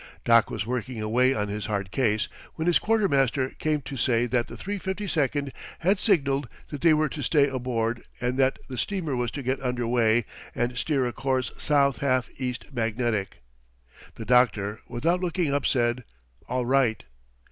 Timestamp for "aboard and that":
7.47-8.57